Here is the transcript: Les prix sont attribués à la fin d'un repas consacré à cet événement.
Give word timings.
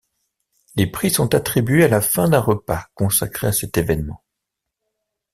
Les 0.77 0.87
prix 0.87 1.11
sont 1.11 1.35
attribués 1.35 1.83
à 1.83 1.87
la 1.87 2.01
fin 2.01 2.27
d'un 2.27 2.39
repas 2.39 2.87
consacré 2.95 3.45
à 3.45 3.51
cet 3.51 3.77
événement. 3.77 4.23